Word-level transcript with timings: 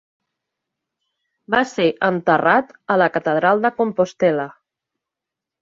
Va 1.57 1.59
ser 1.73 1.85
enterrat 2.09 2.73
a 2.95 2.97
la 3.03 3.11
catedral 3.19 3.63
de 3.67 3.75
Compostela. 3.83 4.51